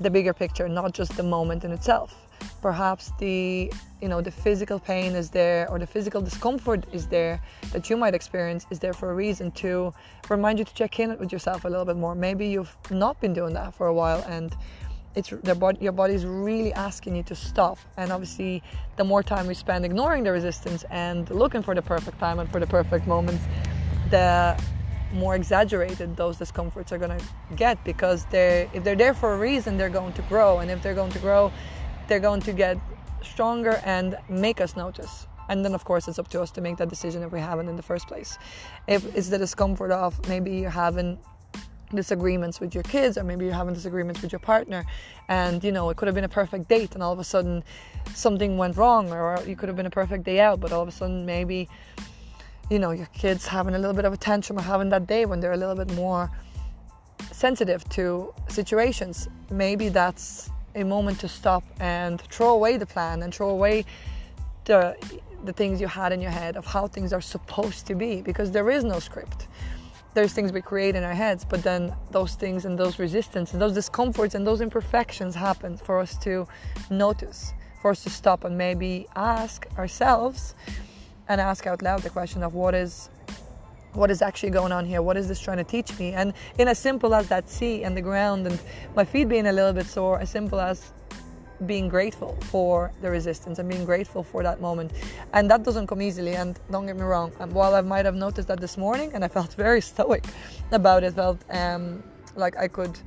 the 0.00 0.10
bigger 0.10 0.32
picture, 0.32 0.68
not 0.68 0.92
just 0.92 1.16
the 1.16 1.22
moment 1.22 1.64
in 1.64 1.72
itself. 1.72 2.26
Perhaps 2.62 3.12
the 3.18 3.72
you 4.00 4.08
know 4.08 4.20
the 4.20 4.30
physical 4.30 4.78
pain 4.78 5.14
is 5.14 5.28
there 5.30 5.68
or 5.70 5.78
the 5.78 5.86
physical 5.86 6.20
discomfort 6.20 6.84
is 6.92 7.06
there 7.08 7.40
that 7.72 7.90
you 7.90 7.96
might 7.96 8.14
experience 8.14 8.64
is 8.70 8.78
there 8.78 8.92
for 8.92 9.10
a 9.10 9.14
reason 9.14 9.50
to 9.50 9.92
remind 10.28 10.56
you 10.58 10.64
to 10.64 10.72
check 10.72 11.00
in 11.00 11.18
with 11.18 11.32
yourself 11.32 11.64
a 11.64 11.68
little 11.68 11.84
bit 11.84 11.96
more. 11.96 12.14
Maybe 12.14 12.46
you've 12.46 12.76
not 12.90 13.20
been 13.20 13.32
doing 13.32 13.54
that 13.54 13.74
for 13.74 13.88
a 13.88 13.94
while 13.94 14.24
and 14.28 14.56
it's 15.14 15.30
body, 15.30 15.78
your 15.80 15.92
body's 15.92 16.24
really 16.24 16.72
asking 16.72 17.16
you 17.16 17.22
to 17.24 17.34
stop. 17.34 17.78
And 17.96 18.12
obviously, 18.12 18.62
the 18.96 19.04
more 19.04 19.22
time 19.22 19.46
we 19.46 19.54
spend 19.54 19.84
ignoring 19.84 20.22
the 20.22 20.30
resistance 20.30 20.84
and 20.90 21.28
looking 21.30 21.62
for 21.62 21.74
the 21.74 21.82
perfect 21.82 22.18
time 22.18 22.38
and 22.38 22.48
for 22.50 22.60
the 22.60 22.66
perfect 22.66 23.06
moments, 23.06 23.42
the 24.10 24.56
more 25.12 25.34
exaggerated 25.34 26.16
those 26.16 26.36
discomforts 26.36 26.92
are 26.92 26.98
going 26.98 27.18
to 27.18 27.24
get 27.56 27.82
because 27.84 28.24
they 28.26 28.68
if 28.72 28.84
they're 28.84 28.96
there 28.96 29.14
for 29.14 29.34
a 29.34 29.38
reason 29.38 29.76
they're 29.76 29.88
going 29.88 30.12
to 30.14 30.22
grow. 30.22 30.58
And 30.58 30.70
if 30.70 30.82
they're 30.82 30.94
going 30.94 31.12
to 31.12 31.18
grow 31.18 31.52
they're 32.06 32.20
going 32.20 32.40
to 32.42 32.52
get 32.52 32.78
stronger 33.22 33.80
and 33.84 34.16
make 34.28 34.60
us 34.60 34.76
notice. 34.76 35.26
And 35.48 35.64
then 35.64 35.74
of 35.74 35.84
course 35.84 36.08
it's 36.08 36.18
up 36.18 36.28
to 36.28 36.42
us 36.42 36.50
to 36.52 36.60
make 36.60 36.76
that 36.76 36.88
decision 36.88 37.22
if 37.22 37.32
we 37.32 37.40
haven't 37.40 37.68
in 37.68 37.76
the 37.76 37.82
first 37.82 38.06
place. 38.06 38.38
If 38.86 39.04
it's 39.16 39.28
the 39.28 39.38
discomfort 39.38 39.90
of 39.90 40.28
maybe 40.28 40.56
you're 40.56 40.70
having 40.70 41.18
disagreements 41.94 42.60
with 42.60 42.74
your 42.74 42.82
kids 42.84 43.16
or 43.16 43.24
maybe 43.24 43.44
you're 43.46 43.54
having 43.54 43.74
disagreements 43.74 44.20
with 44.20 44.30
your 44.30 44.38
partner 44.38 44.84
and 45.28 45.64
you 45.64 45.72
know 45.72 45.88
it 45.88 45.96
could 45.96 46.06
have 46.06 46.14
been 46.14 46.24
a 46.24 46.28
perfect 46.28 46.68
date 46.68 46.92
and 46.94 47.02
all 47.02 47.12
of 47.12 47.18
a 47.18 47.24
sudden 47.24 47.64
something 48.14 48.58
went 48.58 48.76
wrong 48.76 49.10
or 49.10 49.38
you 49.46 49.56
could 49.56 49.68
have 49.68 49.76
been 49.76 49.86
a 49.86 49.90
perfect 49.90 50.24
day 50.24 50.38
out 50.38 50.60
but 50.60 50.70
all 50.70 50.82
of 50.82 50.88
a 50.88 50.92
sudden 50.92 51.24
maybe 51.24 51.66
you 52.70 52.78
know 52.78 52.90
your 52.90 53.06
kids 53.06 53.46
having 53.46 53.74
a 53.74 53.78
little 53.78 53.94
bit 53.94 54.04
of 54.04 54.12
a 54.12 54.16
tantrum 54.16 54.58
or 54.58 54.62
having 54.62 54.88
that 54.90 55.06
day 55.06 55.24
when 55.24 55.40
they're 55.40 55.52
a 55.52 55.56
little 55.56 55.74
bit 55.74 55.92
more 55.94 56.30
sensitive 57.32 57.88
to 57.90 58.32
situations. 58.48 59.28
Maybe 59.50 59.88
that's 59.88 60.50
a 60.74 60.84
moment 60.84 61.18
to 61.20 61.28
stop 61.28 61.64
and 61.80 62.20
throw 62.20 62.50
away 62.50 62.76
the 62.76 62.86
plan 62.86 63.22
and 63.22 63.34
throw 63.34 63.50
away 63.50 63.84
the 64.64 64.96
the 65.44 65.52
things 65.52 65.80
you 65.80 65.86
had 65.86 66.12
in 66.12 66.20
your 66.20 66.32
head 66.32 66.56
of 66.56 66.66
how 66.66 66.88
things 66.88 67.12
are 67.12 67.20
supposed 67.20 67.86
to 67.86 67.94
be 67.94 68.20
because 68.22 68.50
there 68.50 68.70
is 68.70 68.84
no 68.84 68.98
script. 68.98 69.46
There's 70.14 70.32
things 70.32 70.52
we 70.52 70.60
create 70.60 70.96
in 70.96 71.04
our 71.04 71.14
heads 71.14 71.44
but 71.44 71.62
then 71.62 71.94
those 72.10 72.34
things 72.34 72.64
and 72.64 72.76
those 72.76 72.98
resistance 72.98 73.52
and 73.52 73.62
those 73.62 73.74
discomforts 73.74 74.34
and 74.34 74.46
those 74.46 74.60
imperfections 74.60 75.34
happen 75.34 75.76
for 75.76 76.00
us 76.00 76.18
to 76.18 76.46
notice 76.90 77.52
for 77.80 77.92
us 77.92 78.02
to 78.02 78.10
stop 78.10 78.42
and 78.44 78.58
maybe 78.58 79.06
ask 79.14 79.66
ourselves 79.78 80.54
and 81.28 81.40
ask 81.40 81.66
out 81.66 81.82
loud 81.82 82.02
the 82.02 82.10
question 82.10 82.42
of 82.42 82.54
what 82.54 82.74
is 82.74 83.10
what 83.94 84.10
is 84.10 84.22
actually 84.22 84.50
going 84.50 84.70
on 84.70 84.84
here? 84.84 85.02
What 85.02 85.16
is 85.16 85.28
this 85.28 85.40
trying 85.40 85.56
to 85.56 85.64
teach 85.64 85.98
me? 85.98 86.12
And 86.12 86.32
in 86.58 86.68
as 86.68 86.78
simple 86.78 87.14
as 87.14 87.28
that 87.28 87.48
sea 87.48 87.84
and 87.84 87.96
the 87.96 88.02
ground 88.02 88.46
and 88.46 88.60
my 88.94 89.04
feet 89.04 89.28
being 89.28 89.46
a 89.46 89.52
little 89.52 89.72
bit 89.72 89.86
sore, 89.86 90.20
as 90.20 90.30
simple 90.30 90.60
as 90.60 90.92
being 91.66 91.88
grateful 91.88 92.36
for 92.42 92.92
the 93.02 93.10
resistance 93.10 93.58
and 93.58 93.68
being 93.68 93.84
grateful 93.84 94.22
for 94.22 94.42
that 94.42 94.60
moment. 94.60 94.92
And 95.32 95.50
that 95.50 95.64
doesn't 95.64 95.86
come 95.86 96.00
easily. 96.00 96.36
And 96.36 96.58
don't 96.70 96.86
get 96.86 96.96
me 96.96 97.02
wrong, 97.02 97.30
while 97.52 97.74
I 97.74 97.80
might 97.80 98.04
have 98.04 98.14
noticed 98.14 98.48
that 98.48 98.60
this 98.60 98.76
morning 98.76 99.12
and 99.14 99.24
I 99.24 99.28
felt 99.28 99.54
very 99.66 99.80
stoic 99.80 100.24
about 100.70 101.02
it, 101.02 101.14
felt 101.14 101.42
um, 101.50 102.02
like 102.36 102.56
I 102.56 102.68
could 102.68 102.98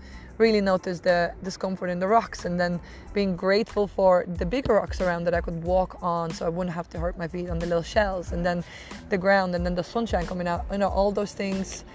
really 0.41 0.59
notice 0.59 0.99
the 0.99 1.33
discomfort 1.43 1.89
in 1.89 1.99
the 1.99 2.07
rocks 2.07 2.45
and 2.45 2.59
then 2.59 2.79
being 3.13 3.35
grateful 3.35 3.85
for 3.87 4.25
the 4.27 4.45
bigger 4.45 4.73
rocks 4.73 4.99
around 4.99 5.23
that 5.25 5.35
I 5.35 5.41
could 5.41 5.63
walk 5.63 5.97
on 6.01 6.31
so 6.31 6.45
I 6.47 6.49
wouldn't 6.49 6.75
have 6.75 6.89
to 6.89 6.99
hurt 6.99 7.15
my 7.17 7.27
feet 7.27 7.49
on 7.49 7.59
the 7.59 7.67
little 7.67 7.83
shells 7.83 8.31
and 8.31 8.43
then 8.43 8.63
the 9.09 9.17
ground 9.17 9.53
and 9.55 9.63
then 9.65 9.75
the 9.75 9.83
sunshine 9.83 10.25
coming 10.25 10.47
out. 10.47 10.65
You 10.71 10.79
know, 10.79 10.89
all 10.89 11.11
those 11.11 11.33
things 11.33 11.85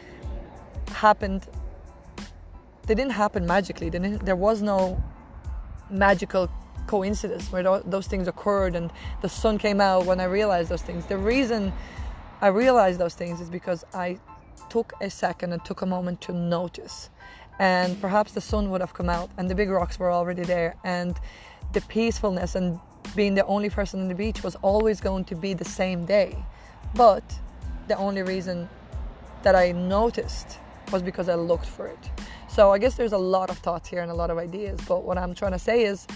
happened. 0.92 1.48
They 2.86 2.94
didn't 2.94 3.16
happen 3.24 3.44
magically. 3.46 3.90
Didn't, 3.90 4.24
there 4.24 4.36
was 4.36 4.62
no 4.62 5.02
magical 5.90 6.48
coincidence 6.86 7.50
where 7.50 7.64
those 7.80 8.06
things 8.06 8.28
occurred 8.28 8.76
and 8.76 8.92
the 9.22 9.28
sun 9.28 9.58
came 9.58 9.80
out 9.80 10.06
when 10.06 10.20
I 10.20 10.24
realized 10.24 10.68
those 10.68 10.82
things. 10.82 11.04
The 11.06 11.18
reason 11.18 11.72
I 12.40 12.48
realized 12.48 13.00
those 13.00 13.14
things 13.14 13.40
is 13.40 13.50
because 13.50 13.84
I 13.92 14.18
took 14.68 14.92
a 15.00 15.10
second 15.10 15.52
and 15.52 15.64
took 15.64 15.82
a 15.82 15.86
moment 15.86 16.20
to 16.22 16.32
notice 16.32 17.10
and 17.58 18.00
perhaps 18.00 18.32
the 18.32 18.40
sun 18.40 18.70
would 18.70 18.80
have 18.80 18.94
come 18.94 19.08
out 19.08 19.30
and 19.38 19.48
the 19.50 19.54
big 19.54 19.70
rocks 19.70 19.98
were 19.98 20.10
already 20.10 20.42
there. 20.42 20.76
And 20.84 21.18
the 21.72 21.80
peacefulness 21.82 22.54
and 22.54 22.78
being 23.14 23.34
the 23.34 23.46
only 23.46 23.70
person 23.70 24.00
on 24.00 24.08
the 24.08 24.14
beach 24.14 24.42
was 24.42 24.56
always 24.56 25.00
going 25.00 25.24
to 25.24 25.34
be 25.34 25.54
the 25.54 25.64
same 25.64 26.04
day. 26.04 26.36
But 26.94 27.24
the 27.88 27.96
only 27.96 28.22
reason 28.22 28.68
that 29.42 29.54
i 29.54 29.70
noticed 29.70 30.58
was 30.90 31.02
because 31.02 31.28
i 31.28 31.34
looked 31.34 31.66
for 31.66 31.86
it. 31.86 32.10
So 32.48 32.72
i 32.72 32.78
guess 32.78 32.94
there's 32.94 33.12
a 33.12 33.18
lot 33.18 33.48
of 33.50 33.58
thoughts 33.58 33.88
here 33.88 34.02
and 34.02 34.10
a 34.10 34.14
lot 34.14 34.30
of 34.30 34.38
ideas 34.38 34.80
but 34.88 35.04
what 35.04 35.18
i'm 35.18 35.34
trying 35.34 35.52
to 35.52 35.58
say 35.58 35.84
is 35.84 36.06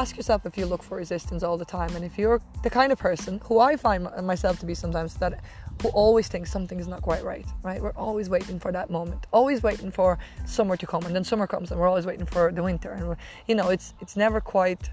ask 0.00 0.16
yourself 0.16 0.44
if 0.44 0.56
you 0.58 0.66
look 0.66 0.82
for 0.82 0.96
resistance 0.96 1.42
all 1.42 1.56
the 1.56 1.64
time 1.64 1.94
and 1.96 2.04
if 2.04 2.18
you're 2.18 2.40
the 2.62 2.70
kind 2.70 2.90
of 2.92 2.98
person 2.98 3.40
who 3.44 3.58
i 3.60 3.76
find 3.76 4.00
myself 4.32 4.58
to 4.58 4.66
be 4.66 4.74
sometimes 4.74 5.14
that 5.14 5.40
who 5.82 5.88
always 5.88 6.28
thinks 6.28 6.50
something 6.50 6.78
is 6.78 6.86
not 6.86 7.02
quite 7.02 7.24
right, 7.24 7.46
right? 7.62 7.82
We're 7.82 7.90
always 7.90 8.30
waiting 8.30 8.58
for 8.58 8.72
that 8.72 8.90
moment, 8.90 9.26
always 9.32 9.62
waiting 9.62 9.90
for 9.90 10.18
summer 10.46 10.76
to 10.76 10.86
come, 10.86 11.04
and 11.04 11.14
then 11.14 11.24
summer 11.24 11.46
comes, 11.46 11.70
and 11.70 11.80
we're 11.80 11.88
always 11.88 12.06
waiting 12.06 12.26
for 12.26 12.52
the 12.52 12.62
winter, 12.62 12.92
and 12.92 13.16
you 13.46 13.54
know, 13.54 13.68
it's 13.70 13.94
it's 14.00 14.16
never 14.16 14.40
quite 14.40 14.88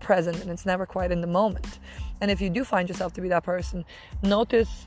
present 0.00 0.40
and 0.42 0.50
it's 0.50 0.66
never 0.66 0.84
quite 0.84 1.10
in 1.10 1.20
the 1.20 1.26
moment. 1.26 1.78
And 2.20 2.30
if 2.30 2.40
you 2.40 2.50
do 2.50 2.64
find 2.64 2.88
yourself 2.88 3.12
to 3.14 3.20
be 3.20 3.28
that 3.28 3.42
person, 3.42 3.84
notice 4.22 4.86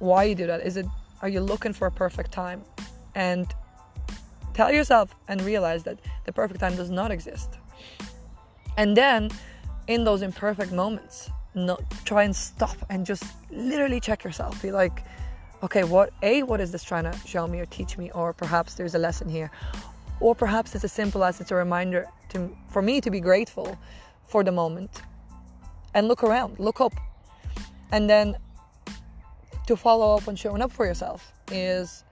why 0.00 0.24
you 0.24 0.34
do 0.34 0.46
that. 0.46 0.66
Is 0.66 0.76
it 0.76 0.86
are 1.22 1.28
you 1.28 1.40
looking 1.40 1.72
for 1.72 1.86
a 1.86 1.90
perfect 1.90 2.32
time? 2.32 2.62
And 3.14 3.46
tell 4.54 4.70
yourself 4.72 5.14
and 5.28 5.40
realize 5.42 5.82
that 5.84 5.98
the 6.24 6.32
perfect 6.32 6.60
time 6.60 6.76
does 6.76 6.90
not 6.90 7.10
exist. 7.10 7.58
And 8.76 8.96
then 8.96 9.30
in 9.86 10.04
those 10.04 10.22
imperfect 10.22 10.72
moments, 10.72 11.30
not 11.54 11.82
try 12.04 12.24
and 12.24 12.36
stop 12.36 12.76
and 12.90 13.06
just 13.06 13.24
literally 13.50 14.00
check 14.00 14.24
yourself. 14.24 14.60
Be 14.60 14.70
like, 14.70 15.02
okay, 15.62 15.84
what 15.84 16.12
A, 16.22 16.42
what 16.42 16.60
is 16.60 16.70
this 16.70 16.84
trying 16.84 17.04
to 17.04 17.18
show 17.26 17.46
me 17.46 17.60
or 17.60 17.66
teach 17.66 17.96
me? 17.96 18.10
Or 18.10 18.32
perhaps 18.32 18.74
there's 18.74 18.94
a 18.94 18.98
lesson 18.98 19.28
here. 19.28 19.50
Or 20.20 20.34
perhaps 20.34 20.74
it's 20.74 20.84
as 20.84 20.92
simple 20.92 21.24
as 21.24 21.40
it's 21.40 21.50
a 21.50 21.54
reminder 21.54 22.06
to 22.30 22.54
for 22.68 22.82
me 22.82 23.00
to 23.00 23.10
be 23.10 23.20
grateful 23.20 23.78
for 24.28 24.44
the 24.44 24.52
moment. 24.52 25.02
And 25.94 26.08
look 26.08 26.22
around, 26.22 26.58
look 26.58 26.80
up. 26.80 26.92
And 27.92 28.08
then 28.10 28.36
to 29.66 29.76
follow 29.76 30.16
up 30.16 30.28
on 30.28 30.36
showing 30.36 30.62
up 30.62 30.70
for 30.70 30.84
yourself 30.84 31.32
is 31.50 32.04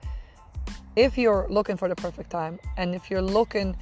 if 0.95 1.17
you're 1.17 1.45
looking 1.49 1.77
for 1.77 1.87
the 1.87 1.95
perfect 1.95 2.29
time 2.29 2.59
and 2.77 2.95
if 2.95 3.09
you're 3.09 3.21
looking 3.21 3.75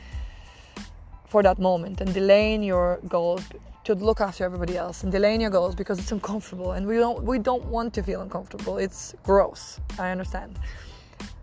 for 1.33 1.41
that 1.41 1.57
moment 1.57 1.99
and 1.99 2.13
delaying 2.13 2.61
your 2.61 2.99
goals 3.07 3.41
to 3.83 3.95
look 3.95 4.21
after 4.21 4.43
everybody 4.45 4.77
else 4.77 5.01
and 5.01 5.11
delaying 5.11 5.41
your 5.41 5.49
goals 5.49 5.73
because 5.73 5.97
it's 5.97 6.11
uncomfortable. 6.11 6.73
And 6.73 6.85
we 6.85 6.97
don't 6.97 7.23
we 7.23 7.39
don't 7.39 7.65
want 7.75 7.89
to 7.95 8.03
feel 8.03 8.21
uncomfortable. 8.21 8.77
It's 8.77 9.15
gross. 9.23 9.79
I 9.97 10.11
understand. 10.11 10.59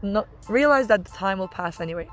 Not, 0.00 0.28
realize 0.48 0.86
that 0.92 1.00
the 1.04 1.10
time 1.10 1.38
will 1.40 1.54
pass 1.60 1.80
anyway. 1.80 2.08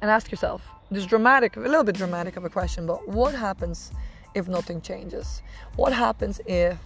And 0.00 0.08
ask 0.16 0.30
yourself 0.30 0.60
this 0.92 1.06
dramatic 1.06 1.56
a 1.56 1.60
little 1.60 1.82
bit 1.90 1.96
dramatic 1.96 2.36
of 2.36 2.44
a 2.44 2.52
question 2.58 2.86
but 2.86 3.00
what 3.08 3.34
happens 3.34 3.90
if 4.38 4.46
nothing 4.46 4.80
changes? 4.80 5.42
What 5.74 5.92
happens 5.92 6.40
if 6.46 6.78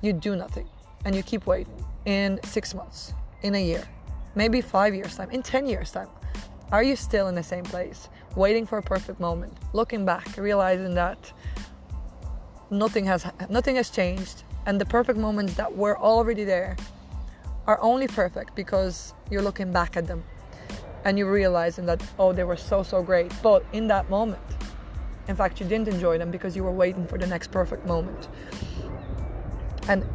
you 0.00 0.14
do 0.14 0.34
nothing 0.34 0.68
and 1.04 1.14
you 1.14 1.22
keep 1.22 1.46
waiting 1.46 1.78
in 2.06 2.40
six 2.56 2.74
months 2.74 3.12
in 3.42 3.54
a 3.54 3.62
year 3.70 3.84
maybe 4.34 4.62
five 4.62 4.94
years 4.94 5.16
time 5.16 5.30
in 5.30 5.42
10 5.42 5.66
years 5.66 5.90
time? 5.92 6.08
Are 6.72 6.82
you 6.82 6.96
still 6.96 7.28
in 7.28 7.34
the 7.34 7.42
same 7.54 7.64
place 7.64 8.08
waiting 8.36 8.66
for 8.66 8.78
a 8.78 8.82
perfect 8.82 9.20
moment, 9.20 9.56
looking 9.72 10.04
back, 10.04 10.36
realizing 10.36 10.94
that 10.94 11.32
nothing 12.70 13.04
has 13.04 13.26
nothing 13.50 13.76
has 13.76 13.90
changed 13.90 14.44
and 14.66 14.80
the 14.80 14.86
perfect 14.86 15.18
moments 15.18 15.54
that 15.54 15.76
were 15.76 15.98
already 15.98 16.42
there 16.44 16.76
are 17.66 17.78
only 17.82 18.08
perfect 18.08 18.54
because 18.56 19.14
you're 19.30 19.42
looking 19.42 19.70
back 19.70 19.96
at 19.96 20.06
them 20.06 20.24
and 21.04 21.18
you're 21.18 21.30
realizing 21.30 21.84
that 21.84 22.02
oh 22.18 22.32
they 22.32 22.44
were 22.44 22.56
so 22.56 22.82
so 22.82 23.02
great. 23.02 23.32
But 23.42 23.64
in 23.72 23.88
that 23.88 24.08
moment 24.08 24.40
in 25.28 25.36
fact 25.36 25.60
you 25.60 25.66
didn't 25.66 25.88
enjoy 25.88 26.18
them 26.18 26.30
because 26.30 26.56
you 26.56 26.64
were 26.64 26.72
waiting 26.72 27.06
for 27.06 27.18
the 27.18 27.26
next 27.26 27.50
perfect 27.50 27.86
moment. 27.86 28.28
And 29.88 30.08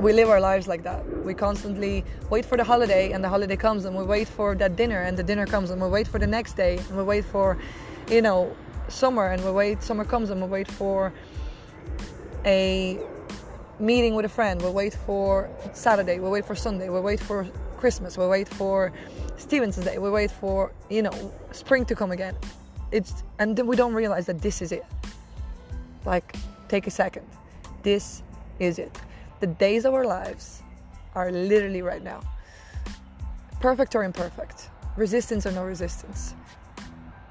we 0.00 0.12
live 0.12 0.28
our 0.28 0.40
lives 0.40 0.66
like 0.66 0.82
that. 0.82 1.04
We 1.24 1.34
constantly 1.34 2.04
wait 2.30 2.44
for 2.44 2.56
the 2.56 2.64
holiday 2.64 3.12
and 3.12 3.22
the 3.22 3.28
holiday 3.28 3.56
comes 3.56 3.84
and 3.84 3.96
we 3.96 4.04
wait 4.04 4.28
for 4.28 4.54
that 4.56 4.76
dinner 4.76 5.02
and 5.02 5.16
the 5.16 5.22
dinner 5.22 5.46
comes 5.46 5.70
and 5.70 5.80
we 5.80 5.88
wait 5.88 6.06
for 6.06 6.18
the 6.18 6.26
next 6.26 6.54
day 6.54 6.78
and 6.78 6.96
we 6.96 7.02
wait 7.02 7.24
for, 7.24 7.56
you 8.10 8.20
know, 8.20 8.54
summer 8.88 9.28
and 9.28 9.44
we 9.44 9.50
wait, 9.50 9.82
summer 9.82 10.04
comes 10.04 10.30
and 10.30 10.42
we 10.42 10.48
wait 10.48 10.70
for 10.70 11.12
a 12.44 12.98
meeting 13.78 14.14
with 14.14 14.24
a 14.24 14.28
friend. 14.28 14.60
We 14.62 14.70
wait 14.70 14.94
for 14.94 15.48
Saturday, 15.72 16.18
we 16.18 16.28
wait 16.28 16.44
for 16.44 16.54
Sunday, 16.54 16.88
we 16.88 17.00
wait 17.00 17.20
for 17.20 17.46
Christmas, 17.76 18.18
we 18.18 18.26
wait 18.26 18.48
for 18.48 18.92
Stephen's 19.36 19.76
Day, 19.76 19.98
we 19.98 20.10
wait 20.10 20.30
for, 20.30 20.72
you 20.90 21.02
know, 21.02 21.32
spring 21.52 21.84
to 21.86 21.94
come 21.94 22.10
again. 22.10 22.36
It's, 22.90 23.22
and 23.38 23.58
we 23.66 23.76
don't 23.76 23.94
realize 23.94 24.26
that 24.26 24.40
this 24.40 24.60
is 24.62 24.72
it. 24.72 24.84
Like, 26.04 26.36
take 26.68 26.86
a 26.86 26.90
second. 26.90 27.26
This 27.82 28.22
is 28.58 28.78
it 28.78 28.96
the 29.40 29.46
days 29.46 29.84
of 29.84 29.94
our 29.94 30.04
lives 30.04 30.62
are 31.14 31.30
literally 31.30 31.82
right 31.82 32.02
now. 32.02 32.20
Perfect 33.60 33.94
or 33.94 34.04
imperfect, 34.04 34.70
resistance 34.96 35.46
or 35.46 35.52
no 35.52 35.64
resistance. 35.64 36.34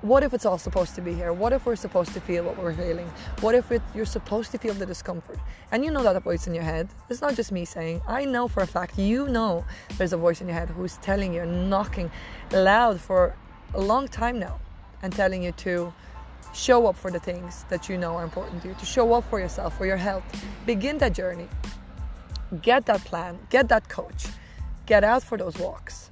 What 0.02 0.22
if 0.22 0.34
it's 0.34 0.46
all 0.46 0.58
supposed 0.58 0.96
to 0.96 1.02
be 1.02 1.14
here? 1.14 1.32
What 1.32 1.54
if 1.54 1.66
we're 1.66 1.78
supposed 1.78 2.14
to 2.14 2.20
feel 2.20 2.44
what 2.44 2.58
we're 2.58 2.74
feeling? 2.74 3.10
What 3.40 3.56
if 3.56 3.72
it, 3.72 3.82
you're 3.96 4.06
supposed 4.06 4.52
to 4.52 4.58
feel 4.58 4.74
the 4.74 4.86
discomfort? 4.86 5.40
And 5.72 5.86
you 5.86 5.92
know 5.92 6.04
that 6.04 6.22
voice 6.24 6.46
in 6.46 6.54
your 6.54 6.66
head. 6.66 6.90
It's 7.10 7.22
not 7.22 7.36
just 7.36 7.54
me 7.54 7.64
saying. 7.64 8.02
I 8.06 8.26
know 8.26 8.50
for 8.50 8.64
a 8.64 8.68
fact, 8.68 9.00
you 9.00 9.30
know 9.30 9.64
there's 9.98 10.12
a 10.12 10.18
voice 10.18 10.42
in 10.42 10.48
your 10.50 10.58
head 10.58 10.70
who's 10.70 10.98
telling 10.98 11.34
you, 11.34 11.46
knocking 11.46 12.12
loud 12.52 13.00
for 13.00 13.34
a 13.76 13.80
long 13.80 14.10
time 14.10 14.40
now, 14.40 14.60
and 15.04 15.14
telling 15.14 15.42
you 15.42 15.54
to 15.54 15.94
show 16.54 16.86
up 16.88 16.98
for 16.98 17.10
the 17.10 17.20
things 17.20 17.64
that 17.70 17.88
you 17.88 17.98
know 17.98 18.18
are 18.18 18.26
important 18.26 18.62
to 18.64 18.68
you, 18.68 18.74
to 18.74 18.86
show 18.86 19.14
up 19.14 19.24
for 19.30 19.40
yourself, 19.40 19.78
for 19.78 19.86
your 19.86 19.98
health. 19.98 20.24
Begin 20.66 20.98
that 20.98 21.14
journey 21.14 21.48
get 22.62 22.86
that 22.86 23.04
plan, 23.06 23.40
get 23.50 23.70
that 23.70 23.90
coach, 23.90 24.28
get 24.86 25.04
out 25.04 25.24
for 25.24 25.38
those 25.38 25.58
walks. 25.58 26.12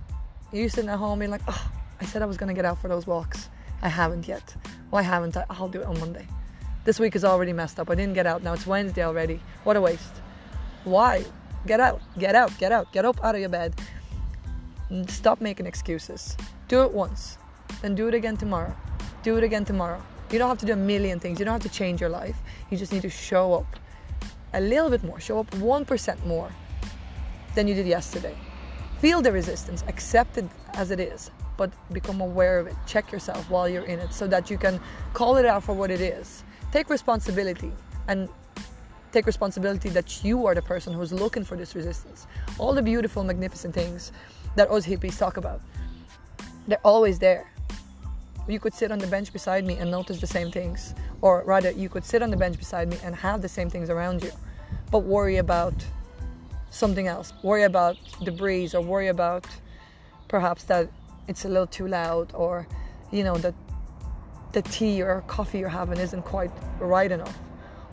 You 0.51 0.67
sitting 0.69 0.89
at 0.89 0.97
home 0.97 1.19
being 1.19 1.31
like, 1.31 1.41
oh, 1.47 1.71
I 2.00 2.05
said 2.05 2.21
I 2.21 2.25
was 2.25 2.38
gonna 2.38 2.53
get 2.53 2.65
out 2.65 2.81
for 2.81 2.88
those 2.88 3.07
walks. 3.07 3.50
I 3.81 3.89
haven't 3.89 4.27
yet. 4.27 4.55
Why 4.89 5.01
haven't 5.01 5.38
I? 5.38 5.45
I'll 5.50 5.69
do 5.69 5.81
it 5.81 5.88
on 5.88 6.00
Monday. 6.00 6.27
This 6.83 7.00
week 7.00 7.15
is 7.15 7.23
already 7.23 7.53
messed 7.53 7.79
up. 7.79 7.89
I 7.89 7.95
didn't 7.95 8.15
get 8.15 8.25
out. 8.25 8.43
Now 8.43 8.53
it's 8.53 8.65
Wednesday 8.65 9.03
already. 9.03 9.39
What 9.63 9.77
a 9.77 9.81
waste. 9.81 10.21
Why? 10.83 11.23
Get 11.67 11.79
out, 11.79 12.01
get 12.17 12.33
out, 12.33 12.57
get 12.57 12.71
out, 12.71 12.91
get 12.91 13.05
up 13.05 13.23
out 13.23 13.35
of 13.35 13.41
your 13.41 13.50
bed. 13.50 13.75
Stop 15.07 15.41
making 15.41 15.67
excuses. 15.67 16.35
Do 16.67 16.81
it 16.83 16.91
once, 16.91 17.38
then 17.81 17.95
do 17.95 18.07
it 18.07 18.13
again 18.13 18.35
tomorrow. 18.35 18.75
Do 19.23 19.38
it 19.38 19.43
again 19.43 19.63
tomorrow. 19.63 20.01
You 20.31 20.39
don't 20.39 20.50
have 20.50 20.57
to 20.59 20.65
do 20.65 20.73
a 20.73 20.77
million 20.77 21.19
things. 21.19 21.39
You 21.39 21.45
don't 21.45 21.53
have 21.53 21.71
to 21.71 21.77
change 21.77 22.01
your 22.01 22.09
life. 22.09 22.38
You 22.69 22.77
just 22.77 22.91
need 22.91 23.03
to 23.03 23.09
show 23.09 23.53
up 23.53 23.67
a 24.53 24.62
little 24.62 24.89
bit 24.89 25.03
more, 25.03 25.20
show 25.20 25.39
up 25.39 25.50
1% 25.51 26.25
more 26.25 26.51
than 27.55 27.67
you 27.67 27.74
did 27.74 27.88
yesterday. 27.88 28.36
Feel 29.00 29.22
the 29.22 29.31
resistance, 29.31 29.84
accept 29.88 30.38
it 30.38 30.46
as 30.74 30.91
it 30.91 31.00
is, 31.00 31.31
but 31.58 31.72
become 31.91 32.22
aware 32.22 32.60
of 32.60 32.67
it. 32.67 32.75
Check 32.86 33.12
yourself 33.12 33.50
while 33.50 33.67
you're 33.67 33.86
in 33.86 34.00
it 34.00 34.13
so 34.13 34.27
that 34.27 34.50
you 34.50 34.58
can 34.58 34.79
call 35.13 35.38
it 35.38 35.46
out 35.46 35.63
for 35.63 35.74
what 35.74 35.91
it 35.91 36.01
is. 36.01 36.43
Take 36.72 36.89
responsibility 36.89 37.72
and 38.08 38.29
take 39.12 39.25
responsibility 39.25 39.89
that 39.89 40.24
you 40.24 40.46
are 40.46 40.55
the 40.55 40.62
person 40.62 40.93
who's 40.93 41.12
looking 41.12 41.43
for 41.43 41.58
this 41.58 41.75
resistance. 41.75 42.27
All 42.58 42.74
the 42.74 42.81
beautiful, 42.81 43.24
magnificent 43.24 43.74
things 43.74 44.12
that 44.55 44.70
us 44.72 44.86
hippies 44.86 45.17
talk 45.17 45.38
about, 45.38 45.62
they're 46.67 46.79
always 46.86 47.20
there. 47.20 47.50
You 48.48 48.60
could 48.60 48.74
sit 48.74 48.91
on 48.91 49.00
the 49.00 49.07
bench 49.07 49.31
beside 49.31 49.65
me 49.65 49.77
and 49.77 49.91
notice 49.91 50.19
the 50.19 50.27
same 50.27 50.51
things. 50.51 50.93
Or 51.21 51.43
rather 51.45 51.71
you 51.71 51.89
could 51.89 52.03
sit 52.03 52.21
on 52.21 52.31
the 52.31 52.38
bench 52.38 52.57
beside 52.57 52.89
me 52.89 52.98
and 53.03 53.15
have 53.15 53.41
the 53.41 53.50
same 53.50 53.69
things 53.69 53.89
around 53.89 54.24
you. 54.24 54.31
But 54.89 55.00
worry 55.00 55.38
about 55.38 55.74
something 56.71 57.07
else. 57.07 57.33
Worry 57.43 57.63
about 57.63 57.98
the 58.24 58.31
breeze 58.31 58.74
or 58.74 58.81
worry 58.81 59.10
about 59.10 59.45
perhaps 60.27 60.63
that 60.63 60.89
it's 61.27 61.45
a 61.45 61.50
little 61.50 61.67
too 61.67 61.88
loud 61.88 62.33
or 62.33 62.67
you 63.12 63.24
know 63.24 63.38
that 63.38 63.53
the 64.53 64.62
tea 64.62 65.01
or 65.01 65.21
coffee 65.27 65.60
you're 65.60 65.69
having 65.69 65.98
isn't 66.00 66.24
quite 66.24 66.51
right 66.79 67.12
enough. 67.12 67.38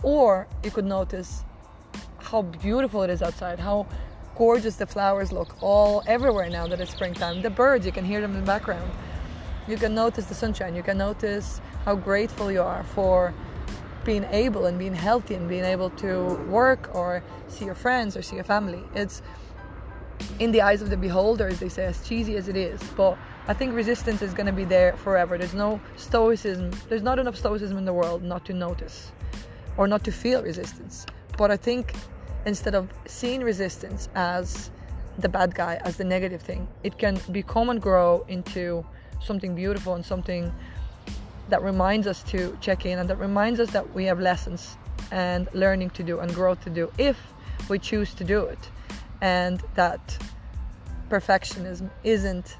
Or 0.02 0.46
you 0.64 0.70
could 0.70 0.84
notice 0.86 1.44
how 2.18 2.42
beautiful 2.42 3.02
it 3.02 3.10
is 3.10 3.22
outside 3.22 3.58
how 3.58 3.86
gorgeous 4.36 4.76
the 4.76 4.86
flowers 4.86 5.32
look 5.32 5.56
all 5.60 6.02
everywhere 6.06 6.48
now 6.48 6.66
that 6.66 6.80
it's 6.80 6.92
springtime. 6.92 7.42
The 7.42 7.50
birds 7.50 7.84
you 7.84 7.92
can 7.92 8.04
hear 8.04 8.20
them 8.20 8.32
in 8.34 8.40
the 8.40 8.46
background 8.46 8.90
you 9.68 9.76
can 9.76 9.94
notice 9.94 10.24
the 10.24 10.34
sunshine 10.34 10.74
you 10.74 10.82
can 10.82 10.98
notice 10.98 11.60
how 11.84 11.94
grateful 11.94 12.50
you 12.50 12.62
are 12.62 12.82
for 12.94 13.32
being 14.08 14.24
able 14.30 14.64
and 14.64 14.78
being 14.78 14.94
healthy 14.94 15.34
and 15.34 15.50
being 15.50 15.64
able 15.64 15.90
to 15.90 16.34
work 16.48 16.90
or 16.94 17.22
see 17.48 17.66
your 17.66 17.74
friends 17.74 18.16
or 18.16 18.22
see 18.22 18.36
your 18.36 18.44
family. 18.44 18.82
It's 18.94 19.20
in 20.38 20.50
the 20.50 20.62
eyes 20.62 20.80
of 20.80 20.88
the 20.88 20.96
beholder, 20.96 21.46
as 21.46 21.60
they 21.60 21.68
say, 21.68 21.84
as 21.84 22.06
cheesy 22.08 22.36
as 22.36 22.48
it 22.48 22.56
is. 22.56 22.80
But 22.96 23.18
I 23.48 23.52
think 23.52 23.74
resistance 23.74 24.22
is 24.22 24.32
going 24.32 24.46
to 24.46 24.52
be 24.52 24.64
there 24.64 24.96
forever. 24.96 25.36
There's 25.36 25.52
no 25.52 25.78
stoicism, 25.96 26.70
there's 26.88 27.02
not 27.02 27.18
enough 27.18 27.36
stoicism 27.36 27.76
in 27.76 27.84
the 27.84 27.92
world 27.92 28.22
not 28.22 28.46
to 28.46 28.54
notice 28.54 29.12
or 29.76 29.86
not 29.86 30.04
to 30.04 30.10
feel 30.10 30.42
resistance. 30.42 31.04
But 31.36 31.50
I 31.50 31.58
think 31.58 31.92
instead 32.46 32.74
of 32.74 32.88
seeing 33.06 33.42
resistance 33.42 34.08
as 34.14 34.70
the 35.18 35.28
bad 35.28 35.54
guy, 35.54 35.82
as 35.84 35.98
the 35.98 36.04
negative 36.04 36.40
thing, 36.40 36.66
it 36.82 36.96
can 36.96 37.20
become 37.30 37.68
and 37.68 37.80
grow 37.80 38.24
into 38.28 38.86
something 39.20 39.54
beautiful 39.54 39.94
and 39.94 40.04
something 40.04 40.52
that 41.48 41.62
reminds 41.62 42.06
us 42.06 42.22
to 42.24 42.56
check 42.60 42.86
in 42.86 42.98
and 42.98 43.08
that 43.08 43.16
reminds 43.16 43.60
us 43.60 43.70
that 43.70 43.94
we 43.94 44.04
have 44.04 44.20
lessons 44.20 44.76
and 45.10 45.48
learning 45.54 45.90
to 45.90 46.02
do 46.02 46.18
and 46.20 46.34
growth 46.34 46.62
to 46.64 46.70
do 46.70 46.90
if 46.98 47.18
we 47.68 47.78
choose 47.78 48.14
to 48.14 48.24
do 48.24 48.44
it. 48.44 48.58
And 49.20 49.62
that 49.74 50.00
perfectionism 51.08 51.90
isn't 52.04 52.56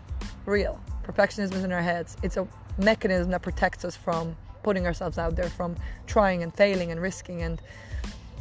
real. 0.46 0.80
Perfectionism 1.04 1.54
is 1.54 1.64
in 1.64 1.72
our 1.72 1.82
heads. 1.82 2.16
It's 2.22 2.36
a 2.36 2.48
mechanism 2.78 3.30
that 3.30 3.42
protects 3.42 3.84
us 3.84 3.96
from 3.96 4.36
putting 4.62 4.86
ourselves 4.86 5.18
out 5.18 5.36
there 5.36 5.48
from 5.48 5.76
trying 6.06 6.42
and 6.42 6.54
failing 6.54 6.90
and 6.90 7.00
risking 7.00 7.42
and 7.42 7.60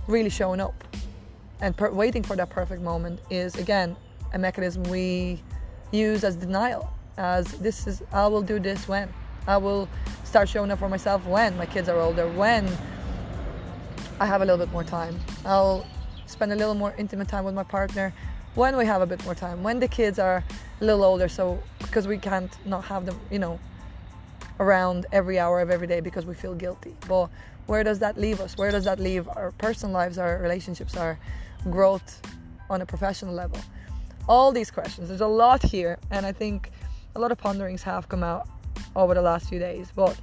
really 0.08 0.30
showing 0.30 0.60
up. 0.60 0.84
And 1.62 1.76
per- 1.76 1.92
waiting 1.92 2.24
for 2.24 2.36
that 2.36 2.50
perfect 2.50 2.82
moment 2.82 3.20
is 3.30 3.56
again 3.56 3.96
a 4.34 4.38
mechanism 4.38 4.84
we 4.84 5.42
use 5.92 6.24
as 6.24 6.36
denial 6.36 6.92
as 7.18 7.46
this 7.60 7.88
is 7.88 8.04
i 8.14 8.28
will 8.28 8.42
do 8.42 8.60
this 8.60 8.88
when 8.88 9.12
I 9.48 9.56
will 9.56 9.88
start 10.26 10.50
showing 10.50 10.72
up 10.72 10.80
for 10.80 10.90
myself 10.90 11.26
when 11.26 11.58
my 11.58 11.66
kids 11.66 11.88
are 11.88 11.98
older, 11.98 12.28
when 12.28 12.70
I 14.20 14.26
have 14.26 14.42
a 14.42 14.46
little 14.46 14.64
bit 14.64 14.72
more 14.74 14.84
time. 14.84 15.18
I'll 15.46 15.88
spend 16.26 16.52
a 16.52 16.56
little 16.56 16.76
more 16.76 16.94
intimate 16.98 17.30
time 17.30 17.46
with 17.46 17.56
my 17.56 17.64
partner 17.64 18.14
when 18.56 18.76
we 18.76 18.86
have 18.86 19.02
a 19.02 19.06
bit 19.06 19.24
more 19.24 19.36
time, 19.36 19.64
when 19.64 19.80
the 19.80 19.88
kids 19.88 20.20
are 20.20 20.44
a 20.82 20.84
little 20.84 21.04
older, 21.04 21.30
so 21.30 21.62
because 21.78 22.08
we 22.08 22.18
can't 22.18 22.52
not 22.66 22.84
have 22.86 23.06
them, 23.06 23.18
you 23.32 23.40
know, 23.40 23.58
around 24.60 25.06
every 25.14 25.40
hour 25.40 25.62
of 25.62 25.70
every 25.70 25.88
day 25.88 26.02
because 26.02 26.26
we 26.26 26.34
feel 26.34 26.54
guilty. 26.54 26.96
But 27.08 27.30
where 27.68 27.84
does 27.84 28.00
that 28.00 28.18
leave 28.18 28.42
us? 28.42 28.58
Where 28.58 28.72
does 28.72 28.84
that 28.84 29.00
leave 29.00 29.30
our 29.30 29.52
personal 29.60 29.94
lives, 29.94 30.18
our 30.18 30.40
relationships, 30.40 30.98
our 30.98 31.18
growth 31.70 32.22
on 32.70 32.82
a 32.82 32.86
professional 32.86 33.34
level? 33.34 33.60
All 34.28 34.52
these 34.52 34.72
questions. 34.72 35.08
There's 35.08 35.22
a 35.22 35.28
lot 35.28 35.62
here, 35.62 36.00
and 36.12 36.26
I 36.26 36.34
think 36.34 36.72
a 37.16 37.20
lot 37.20 37.32
of 37.32 37.38
ponderings 37.38 37.84
have 37.84 38.10
come 38.10 38.24
out 38.24 38.48
over 38.96 39.14
the 39.14 39.22
last 39.22 39.50
few 39.50 39.60
days. 39.60 39.92
But 39.96 40.20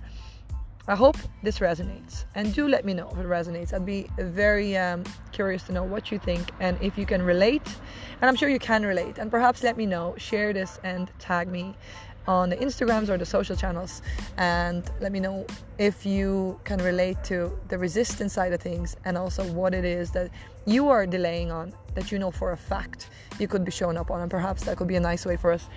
I 0.86 0.94
hope 0.94 1.16
this 1.42 1.60
resonates, 1.60 2.26
and 2.34 2.52
do 2.52 2.68
let 2.68 2.84
me 2.84 2.92
know 2.92 3.08
if 3.10 3.18
it 3.18 3.26
resonates. 3.26 3.72
I'd 3.72 3.86
be 3.86 4.06
very 4.18 4.76
um, 4.76 5.02
curious 5.32 5.62
to 5.64 5.72
know 5.72 5.82
what 5.82 6.12
you 6.12 6.18
think 6.18 6.50
and 6.60 6.76
if 6.82 6.98
you 6.98 7.06
can 7.06 7.22
relate. 7.22 7.66
And 8.20 8.28
I'm 8.28 8.36
sure 8.36 8.50
you 8.50 8.58
can 8.58 8.84
relate. 8.84 9.16
And 9.16 9.30
perhaps 9.30 9.62
let 9.62 9.78
me 9.78 9.86
know, 9.86 10.14
share 10.18 10.52
this, 10.52 10.78
and 10.84 11.10
tag 11.18 11.48
me 11.48 11.74
on 12.26 12.50
the 12.50 12.56
Instagrams 12.56 13.08
or 13.08 13.16
the 13.16 13.24
social 13.24 13.56
channels, 13.56 14.02
and 14.36 14.90
let 15.00 15.12
me 15.12 15.20
know 15.20 15.46
if 15.78 16.04
you 16.04 16.58
can 16.64 16.78
relate 16.80 17.22
to 17.24 17.58
the 17.68 17.78
resistance 17.78 18.32
side 18.32 18.52
of 18.52 18.60
things 18.60 18.96
and 19.04 19.18
also 19.18 19.44
what 19.52 19.74
it 19.74 19.84
is 19.84 20.10
that 20.10 20.30
you 20.66 20.88
are 20.88 21.06
delaying 21.06 21.50
on 21.50 21.72
that 21.94 22.10
you 22.10 22.18
know 22.18 22.30
for 22.30 22.52
a 22.52 22.56
fact 22.56 23.10
you 23.38 23.46
could 23.46 23.64
be 23.64 23.70
showing 23.70 23.96
up 23.96 24.10
on. 24.10 24.20
And 24.20 24.30
perhaps 24.30 24.64
that 24.64 24.76
could 24.76 24.88
be 24.88 24.96
a 24.96 25.00
nice 25.00 25.24
way 25.24 25.36
for 25.36 25.52
us 25.52 25.68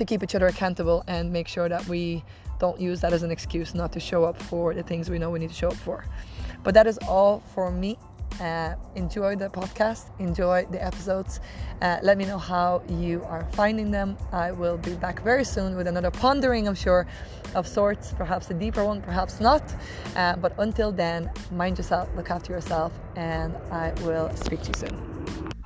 to 0.00 0.04
keep 0.06 0.22
each 0.22 0.34
other 0.34 0.46
accountable 0.46 1.04
and 1.06 1.30
make 1.30 1.46
sure 1.46 1.68
that 1.68 1.86
we 1.86 2.24
don't 2.58 2.80
use 2.80 3.00
that 3.02 3.12
as 3.12 3.22
an 3.22 3.30
excuse 3.30 3.74
not 3.74 3.92
to 3.92 4.00
show 4.00 4.24
up 4.24 4.36
for 4.42 4.74
the 4.74 4.82
things 4.82 5.10
we 5.10 5.18
know 5.18 5.30
we 5.30 5.38
need 5.38 5.50
to 5.50 5.54
show 5.54 5.68
up 5.68 5.76
for. 5.76 6.04
But 6.64 6.74
that 6.74 6.86
is 6.86 6.98
all 7.06 7.42
for 7.54 7.70
me. 7.70 7.98
Uh, 8.40 8.74
enjoy 8.94 9.36
the 9.36 9.48
podcast, 9.50 10.04
enjoy 10.18 10.66
the 10.70 10.82
episodes. 10.82 11.40
Uh, 11.82 11.98
let 12.02 12.16
me 12.16 12.24
know 12.24 12.38
how 12.38 12.82
you 12.88 13.22
are 13.24 13.44
finding 13.52 13.90
them. 13.90 14.16
I 14.32 14.52
will 14.52 14.78
be 14.78 14.94
back 14.94 15.22
very 15.22 15.44
soon 15.44 15.76
with 15.76 15.86
another 15.86 16.10
pondering, 16.10 16.66
I'm 16.66 16.74
sure, 16.74 17.06
of 17.54 17.66
sorts, 17.66 18.14
perhaps 18.14 18.48
a 18.50 18.54
deeper 18.54 18.84
one, 18.84 19.02
perhaps 19.02 19.40
not. 19.40 19.62
Uh, 20.16 20.36
but 20.36 20.54
until 20.58 20.92
then, 20.92 21.30
mind 21.50 21.76
yourself, 21.76 22.08
look 22.16 22.30
after 22.30 22.52
yourself, 22.52 22.92
and 23.16 23.54
I 23.70 23.92
will 24.04 24.34
speak 24.36 24.62
to 24.62 24.68
you 24.68 24.74
soon. 24.74 25.59